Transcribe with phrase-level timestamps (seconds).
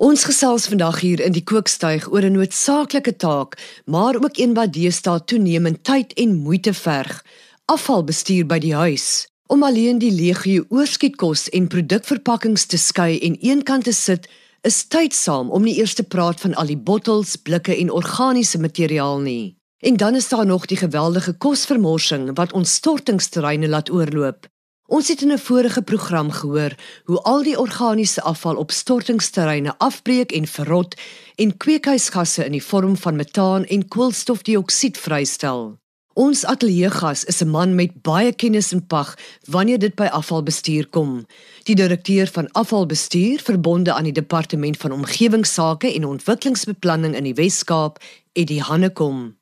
[0.00, 4.72] Ons gesels vandag hier in die kookstuig oor 'n noodsaaklike taak, maar ook een wat
[4.72, 7.24] deesdae toenemend tyd en moeite verg:
[7.64, 9.28] afvalbestuur by die huis.
[9.46, 14.28] Om alleen die legio oorskietkos en produkverpakkings te skei en eenkant te sit,
[14.62, 19.18] is tydsaam om nie eers te praat van al die bottels, blikke en organiese materiaal
[19.18, 19.56] nie.
[19.78, 24.48] En dan is daar nog die geweldige kosvermorsing wat ons stortingsterreine laat oorloop.
[24.90, 30.32] Ons het in 'n vorige program gehoor hoe al die organiese afval op stortingsterreine afbreek
[30.32, 30.94] en verrot
[31.34, 35.78] en kweekhuisgasse in die vorm van metaan en koolstofdioksied vrystel.
[36.12, 39.14] Ons ateljeegas is 'n man met baie kennis en pag
[39.44, 41.26] wanneer dit by afvalbestuur kom.
[41.62, 48.02] Die direkteur van afvalbestuur verbonde aan die departement van omgewingsake en ontwikkelingsbeplanning in die Wes-Kaap,
[48.32, 49.36] Eddie Hannekom.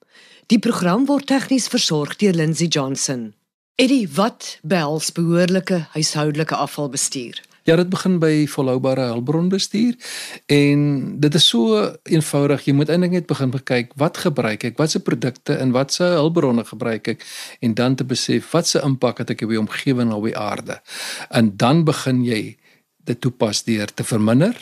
[0.46, 3.34] Die program word tegnies versorg deur Lindsey Johnson.
[3.78, 7.36] Eddie, wat behels behoorlike huishoudelike afvalbestuur?
[7.62, 9.94] Ja, dit begin by volhoubare hulpbronbestuur
[10.50, 10.80] en
[11.22, 12.64] dit is so eenvoudig.
[12.66, 17.12] Jy moet eintlik net begin kyk wat gebruik ek, watse produkte en watse hulpbronne gebruik
[17.14, 17.24] ek
[17.62, 20.80] en dan te besef watse impak het ek op die omgewing op die aarde.
[21.30, 22.42] En dan begin jy
[23.06, 24.58] dit toepas deur te verminder,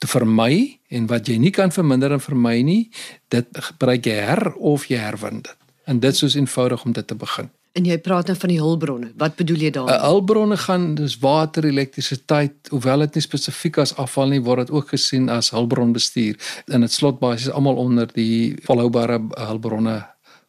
[0.00, 2.84] te vermy en wat jy nie kan verminder en vermy nie,
[3.28, 5.58] dit gebruik jy her of jy herwin dit.
[5.84, 7.52] En dit is so eenvoudig om dit te begin.
[7.72, 9.12] En jy praat nou van die hulpbronne.
[9.16, 9.96] Wat bedoel jy daarmee?
[9.96, 14.74] Uh, hulpbronne gaan dis water, elektrisiteit, hoewel dit nie spesifiek as afval nie, word dit
[14.76, 16.36] ook gesien as hulpbronbestuur.
[16.68, 20.02] En dit slot basies almal onder die volhoubare hulpbronne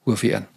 [0.04, 0.50] hoofie in.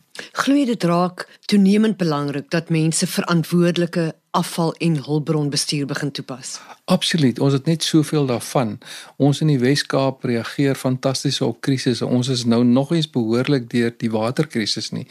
[0.42, 6.60] Glo dit raak toenemend belangrik dat mense verantwoordelike afval en hulpbronbestuur begin toepas.
[6.84, 8.76] Absoluut, ons het net soveel daarvan.
[9.16, 12.06] Ons in die Wes-Kaap reageer fantasties op krisisse.
[12.06, 15.06] Ons is nou nog eens behoorlik deur die waterkrisis nie.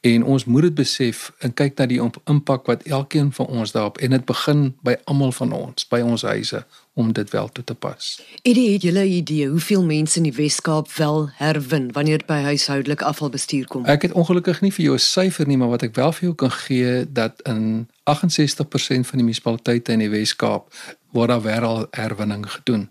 [0.00, 3.98] En ons moet dit besef en kyk na die impak wat elkeen van ons daarop
[3.98, 6.64] en dit begin by almal van ons, by ons huise
[6.98, 8.06] om dit wel toe te pas.
[8.42, 13.04] Eddie, het julle 'n idee hoeveel mense in die Wes-Kaap wel herwin wanneer by huishoudelike
[13.04, 13.84] afvalbestuur kom?
[13.84, 16.34] Ek het ongelukkig nie vir jou 'n syfer nie, maar wat ek wel vir jou
[16.34, 20.72] kan gee dat in 68% van die munisipaliteite in die Wes-Kaap
[21.16, 22.88] word daar wêreld herwinning gedoen.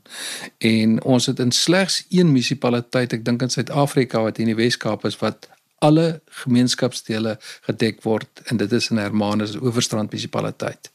[0.58, 5.06] En ons het in slegs een munisipaliteit, ek dink in Suid-Afrika wat in die Wes-Kaap
[5.06, 7.36] is wat alle gemeenskapsdele
[7.68, 10.90] gedek word en dit is in Hermanus Oeverstrand munisipaliteit.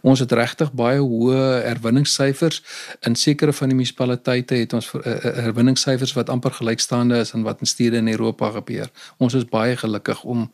[0.00, 2.60] Ons het regtig baie hoë herwinningssyfers
[3.08, 7.46] in sekere van die munisipaliteite het ons eh, eh, herwinningssyfers wat amper gelykstaande is aan
[7.48, 8.92] wat in stede in Europa gebeur.
[9.16, 10.50] Ons is baie gelukkig om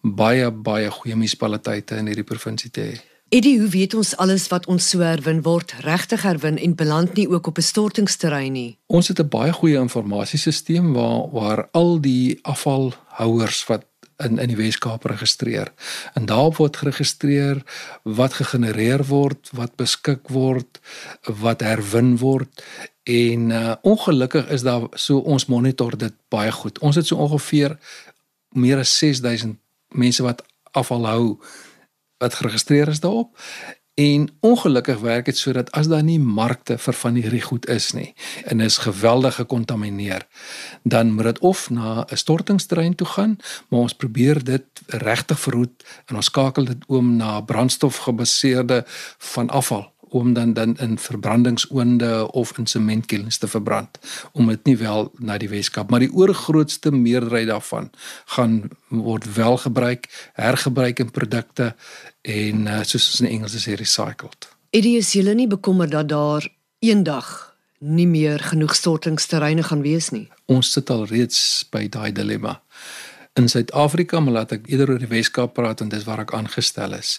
[0.00, 3.15] baie baie goeie munisipaliteite in hierdie provinsie te hê.
[3.28, 7.26] Eddie, hoe weet ons alles wat ons so herwin word regtig herwin en beland nie
[7.26, 8.78] ook op 'n stortingsterrein nie?
[8.86, 13.84] Ons het 'n baie goeie informasiesisteem waar waar al die afvalhouers wat
[14.16, 15.72] in in die Weskaap registreer.
[16.14, 17.62] En daarop word geregistreer
[18.02, 20.80] wat gegenereer word, wat beskik word,
[21.22, 22.62] wat herwin word
[23.02, 26.78] en uh, ongelukkig is daar so ons monitor dit baie goed.
[26.78, 27.78] Ons het so ongeveer
[28.50, 31.38] meer as 6000 mense wat afval hou
[32.18, 33.36] wat geregistreer is daarop.
[33.96, 38.10] En ongelukkig werk dit sodat as daar nie markte vir van hierdie goed is nie
[38.44, 40.26] en is geweldig gekontamineer,
[40.82, 43.36] dan moet dit of na 'n stortingsterrein toe gaan,
[43.68, 48.84] maar ons probeer dit regtig verhoed en ons skakel dit oom na brandstofgebaseerde
[49.18, 53.98] van afval om dan dan in verbrandingsoonde of in sementkilns te verbrand
[54.32, 57.90] om dit nie wel na die Weskaap maar die oorgrootste meerderheid daarvan
[58.36, 61.74] gaan word wel gebruik hergebruik in produkte
[62.22, 64.48] en uh, soos ons in Engels sê recycled.
[64.70, 70.26] Eddie is julle nie bekommer dat daar eendag nie meer genoeg stortingsterreine gaan wees nie.
[70.50, 72.56] Ons sit al reeds by daai dilemma
[73.36, 76.94] in Suid-Afrika, maar laat ek eerder oor die Wes-Kaap praat want dis waar ek aangestel
[76.96, 77.18] is.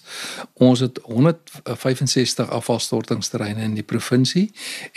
[0.53, 4.47] Ons het 165 afvalstortingsterreine in die provinsie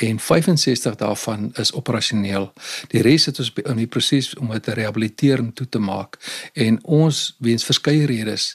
[0.00, 2.48] en 65 daarvan is operasioneel.
[2.94, 6.16] Die res het ons in die proses om dit te rehabiliteer en toe te maak
[6.54, 8.54] en ons weens verskeie redes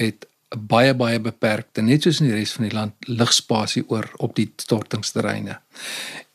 [0.00, 4.32] het baie baie beperkte net soos in die res van die land ligspasie oor op
[4.38, 5.58] die stortingsterreine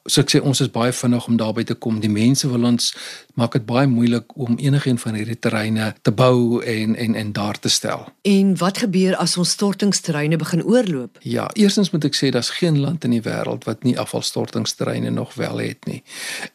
[0.05, 2.01] so ek sê ons is baie vinnig om daarby te kom.
[2.03, 2.91] Die mense wil ons
[3.39, 7.59] maak dit baie moeilik om enigiets van hierdie terreine te bou en en en daar
[7.59, 8.05] te stel.
[8.27, 11.17] En wat gebeur as ons stortingsterreine begin oorloop?
[11.23, 15.37] Ja, eerstens moet ek sê daar's geen land in die wêreld wat nie afvalstortingsterreine nog
[15.39, 16.03] wel het nie.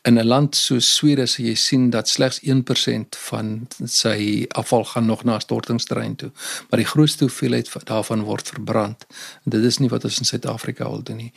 [0.05, 5.07] In 'n land so Swede sê jy sien dat slegs 1% van sy afval gaan
[5.07, 6.31] nog na 'n stortingsterrein toe,
[6.71, 9.07] maar die grootste hoeveelheid daarvan word verbrand.
[9.45, 11.33] En dit is nie wat ons in Suid-Afrika wil doen nie.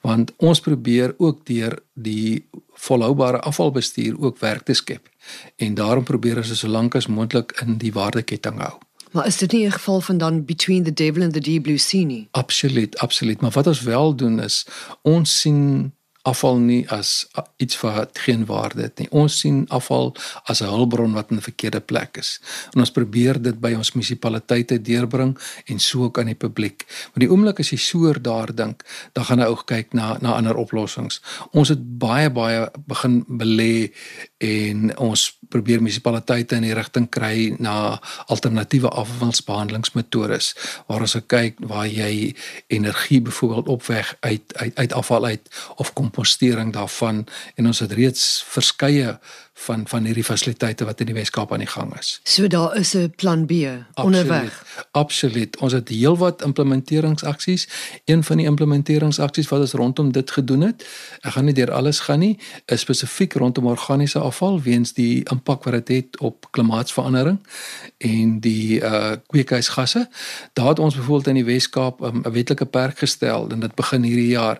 [0.00, 2.46] Want ons probeer ook die deur die
[2.86, 5.08] volhoubare afvalbestuur ook werk te skep.
[5.56, 8.76] En daarom probeer ons so lank as moontlik in die waardeketting hou.
[9.16, 11.78] Maar is dit nie 'n geval van dan between the devil and the deep blue
[11.78, 12.28] sea nie?
[12.30, 13.40] Absoluut, absoluut.
[13.40, 14.66] Maar wat ons wel doen is
[15.02, 15.92] ons sien
[16.26, 17.26] afval nie as
[17.62, 19.08] iets wat geen waarde het nie.
[19.10, 20.14] Ons sien afval
[20.50, 22.40] as 'n hulpbron wat in 'n verkeerde plek is.
[22.74, 26.84] En ons probeer dit by ons munisipaliteite deurbring en so ook aan die publiek.
[26.86, 28.82] Maar die oomblik as jy so daar dink,
[29.12, 31.22] dan gaan jy ook kyk na na ander oplossings.
[31.52, 33.92] Ons het baie baie begin belê
[34.38, 37.96] en ons probeer munisipaliteite in die rigting kry na
[38.26, 40.50] alternatiewe afvalbehandelingsmetodes
[40.90, 42.34] waar ons kyk waar jy
[42.66, 47.24] energie byvoorbeeld opweg uit uit uit afval uit of kompostering daarvan
[47.54, 49.16] en ons het reeds verskeie
[49.56, 52.20] van van hierdie fasiliteite wat in die Weskaap aan die gang is.
[52.24, 53.52] So daar is 'n plan B
[53.94, 54.64] onderweg.
[54.90, 55.56] Absoluut.
[55.56, 57.68] Ons het heelwat implementeringsaksies.
[58.04, 60.86] Een van die implementeringsaksies wat ons rondom dit gedoen het,
[61.20, 65.64] ek gaan nie deur alles gaan nie, is spesifiek rondom organiese afval weens die impak
[65.64, 67.38] wat dit het, het op klimaatsverandering
[67.98, 70.08] en die uh kweekhuisgasse.
[70.52, 74.02] Daar het ons byvoorbeeld in die Weskaap um, 'n wetlike perk gestel en dit begin
[74.02, 74.58] hierdie jaar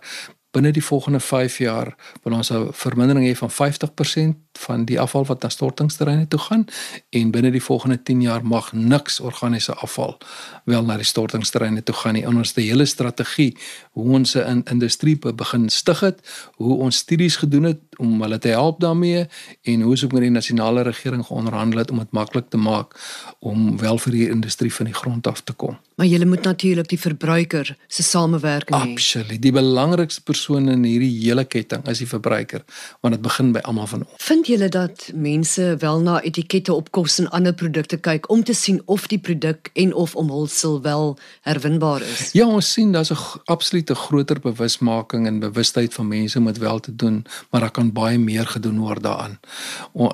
[0.56, 1.94] binne die volgende 5 jaar
[2.24, 6.64] wil ons 'n vermindering hê van 50% van die afval wat na stortingsterreine toe gaan
[7.10, 10.18] en binne die volgende 10 jaar mag niks organiese afval
[10.64, 12.24] wel na die stortingsterreine toe gaan nie.
[12.24, 13.56] En ons het 'n hele strategie
[13.92, 18.48] hoe ons 'n industrie begin stig het, hoe ons studies gedoen het om hulle te
[18.48, 19.26] help daarmee
[19.62, 22.94] en hoe ons ook met die nasionale regering geonderhandel het om dit maklik te maak
[23.38, 25.78] om wel vir die industrie van die grond af te kom.
[25.96, 28.92] Maar jy moet natuurlik die verbruiker se samewerking hê.
[28.92, 29.42] Absoluut.
[29.42, 32.64] Die belangrikste persoon in hierdie hele ketting is die verbruiker,
[33.00, 34.24] want dit begin by almal van ons.
[34.24, 38.54] Vind julle dat mense wel na etikette op kos en ander produkte kyk om te
[38.54, 42.32] sien of die produk en of omhulsel wel herwinbaar is?
[42.32, 46.80] Ja, ons sien daar's 'n absolute groter bewusmaking en bewustheid van mense om dit wel
[46.80, 49.38] te doen, maar daar kan baie meer gedoen word daaraan.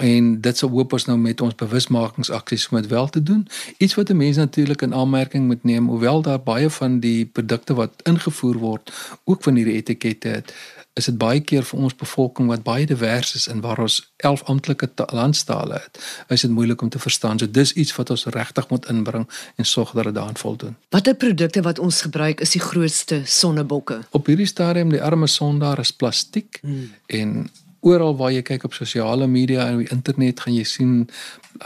[0.01, 3.49] En dit sou hoop ons nou met ons bewusmakingsaksies om dit wel te doen.
[3.79, 7.75] Iets wat 'n mens natuurlik in aanmerking moet neem, hoewel daar baie van die produkte
[7.75, 8.93] wat ingevoer word
[9.25, 9.77] ook van hierdie
[10.23, 10.55] etikette het
[10.95, 14.43] is dit baie keer vir ons bevolking wat baie divers is en waar ons 11
[14.45, 15.97] amptelike landstale het,
[16.29, 17.39] is dit moeilik om te verstaan.
[17.39, 19.25] So dis iets wat ons regtig moet inbring
[19.57, 20.77] en sorg dat dit daaraan voldoen.
[20.93, 24.03] Watter produkte wat ons gebruik is die grootste sonnebokke?
[24.11, 26.93] Op hierdie stadium die arme sondaar is plastiek hmm.
[27.07, 27.49] en
[27.83, 30.93] oral waar jy kyk op sosiale media en op die internet gaan jy sien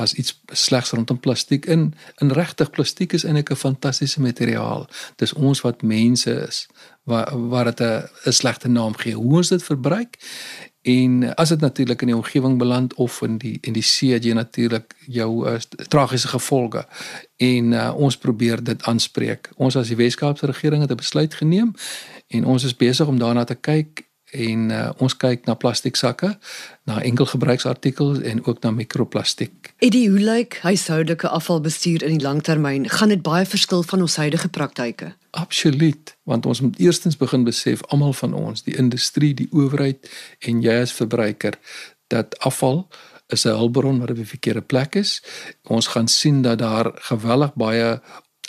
[0.00, 1.90] as iets slegs rondom plastiek in
[2.24, 4.88] in regtig plastiek is eintlik 'n fantastiese materiaal.
[5.16, 6.66] Dis ons wat mense is
[7.04, 9.14] waar waar dit 'n slegte naam gee.
[9.14, 10.16] Hoe ons dit verbruik
[10.82, 14.24] en as dit natuurlik in die omgewing beland of in die in die see het
[14.24, 15.58] jy natuurlik jou uh,
[15.88, 16.86] tragiese gevolge.
[17.36, 19.50] En uh, ons probeer dit aanspreek.
[19.56, 21.74] Ons as die Weskaapse regering het 'n besluit geneem
[22.28, 26.32] en ons is besig om daarna te kyk en uh, ons kyk na plastieksakke,
[26.84, 29.72] na enkelgebruiksartikels en ook na mikroplastiek.
[29.78, 32.88] Eddie, hoe lyk huishoudelike afvalbestuur in die langtermyn?
[32.90, 35.12] Gaan dit baie verskil van ons huidige praktyke?
[35.30, 40.62] Absoluut, want ons moet eerstens begin besef almal van ons, die industrie, die owerheid en
[40.64, 41.58] jy as verbruiker
[42.10, 42.86] dat afval
[43.26, 45.22] is 'n hulpbron wat op 'n verkeerde plek is.
[45.62, 48.00] Ons gaan sien dat daar geweldig baie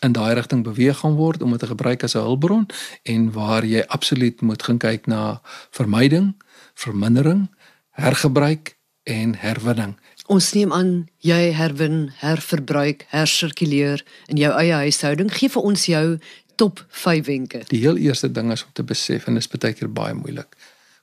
[0.05, 2.65] in daai rigting beweeg gaan word om dit te gebruik as 'n hulpbron
[3.03, 5.41] en waar jy absoluut moet gaan kyk na
[5.71, 6.35] vermyding,
[6.73, 7.49] vermindering,
[7.89, 9.97] hergebruik en herwinning.
[10.27, 15.31] Ons neem aan jy herwin, herverbruik, hersirkuleer in jou eie huishouding.
[15.33, 16.19] Gee vir ons jou
[16.55, 17.63] top 5 wenke.
[17.67, 20.57] Die heel eerste ding is om te besef en dit is baie keer baie moeilik.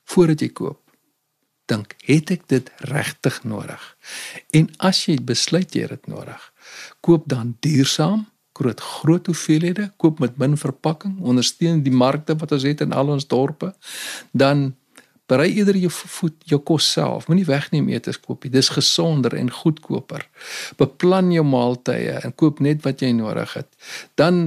[0.05, 0.81] Voordat jy koop,
[1.65, 3.97] dink, het ek dit regtig nodig?
[4.53, 6.51] En as jy besluit jy het dit nodig,
[7.01, 12.63] koop dan duursaam groot groot hoeveelhede koop met min verpakking ondersteun die markte wat ons
[12.67, 13.73] het in al ons dorpe
[14.31, 14.71] dan
[15.29, 17.25] berei eerder jou voed jou kos self.
[17.29, 20.27] Moenie wegneem etes koop dis gesonder en goedkoper.
[20.77, 23.71] Beplan jou maaltye en koop net wat jy nodig het.
[24.21, 24.43] Dan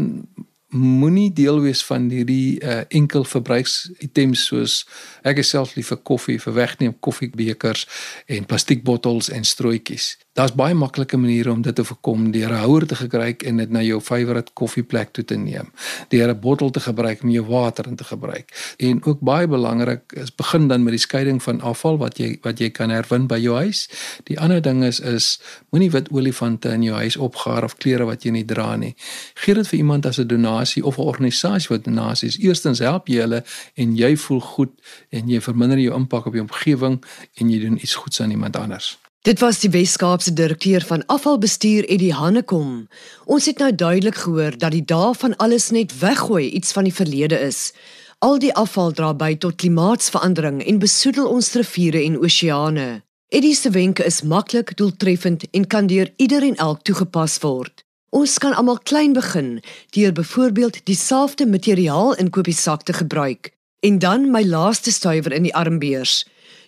[0.69, 4.83] moenie deel wees van hierdie uh, enkel verbruiksitems soos
[5.25, 7.87] ek is self lief vir koffie vir wegneem koffiebekers
[8.29, 12.87] en plastiekbottels en strooitjies daar's baie maklike maniere om dit te voorkom deur 'n houer
[12.87, 15.71] te gebruik en dit na jou favourite koffieplek toe te neem.
[16.09, 18.75] Deur 'n bottel te gebruik om jou water in te gebruik.
[18.76, 22.59] En ook baie belangrik is begin dan met die skeiding van afval wat jy wat
[22.59, 23.88] jy kan herwin by jou huis.
[24.25, 25.40] Die ander ding is is
[25.71, 28.95] moenie wit olifante in jou huis opgaar of klere wat jy nie dra nie.
[29.35, 32.38] Gee dit vir iemand as 'n donasie of 'n organisasie wat donasies.
[32.38, 34.71] Eerstens help jy hulle en jy voel goed
[35.09, 37.04] en jy verminder jou impak op die omgewing
[37.35, 39.08] en jy doen iets goeds aan iemand anders.
[39.27, 42.87] Dit was die Weskaapse direkteur van afvalbestuur Eddie Hannekom.
[43.25, 46.95] Ons het nou duidelik gehoor dat die dae van alles net weggooi iets van die
[46.95, 47.73] verlede is.
[48.19, 53.03] Al die afval dra by tot klimaatsverandering en besoedel ons riviere en oseane.
[53.29, 57.83] Eddie se wenke is maklik, doeltreffend en kan deur iedereen elk toegepas word.
[58.15, 59.59] Ons kan almal klein begin
[59.99, 63.51] deur byvoorbeeld dieselfde materiaal in kopiesak te gebruik.
[63.81, 66.23] En dan my laaste stuiwer in die armbeers.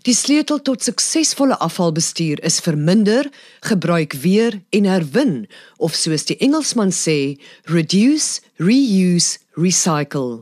[0.08, 3.26] Die sleutel tot suksesvolle afvalbestuur is verminder,
[3.68, 5.34] gebruik weer en herwin
[5.76, 7.36] of soos die Engelsman sê,
[7.68, 10.40] reduce, reuse, recycle.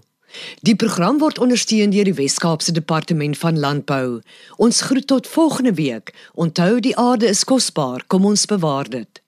[0.62, 4.20] Die program word ondersteun deur die Wes-Kaapse Departement van Landbou.
[4.62, 6.14] Ons groet tot volgende week.
[6.38, 9.22] Onthou die aarde is kosbaar, kom ons bewaar dit.